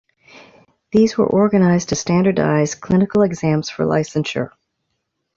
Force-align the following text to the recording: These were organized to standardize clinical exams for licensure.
These 0.91 1.15
were 1.15 1.27
organized 1.27 1.89
to 1.89 1.95
standardize 1.95 2.73
clinical 2.73 3.21
exams 3.21 3.69
for 3.69 3.85
licensure. 3.85 4.49